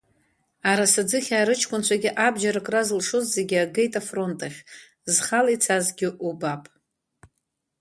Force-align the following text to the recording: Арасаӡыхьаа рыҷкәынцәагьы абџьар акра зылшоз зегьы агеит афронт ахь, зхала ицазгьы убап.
Арасаӡыхьаа 0.69 1.47
рыҷкәынцәагьы 1.47 2.11
абџьар 2.25 2.55
акра 2.59 2.81
зылшоз 2.87 3.25
зегьы 3.35 3.57
агеит 3.63 3.93
афронт 3.99 4.39
ахь, 4.47 4.59
зхала 5.13 5.51
ицазгьы 5.55 6.09
убап. 6.27 6.63